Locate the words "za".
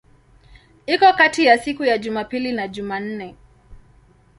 1.85-1.97